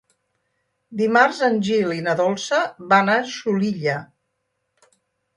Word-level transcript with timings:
Dimarts 1.01 1.41
en 1.47 1.59
Gil 1.67 1.93
i 1.95 1.99
na 2.07 2.15
Dolça 2.21 2.61
van 2.93 3.11
a 3.17 3.19
Xulilla. 3.33 3.99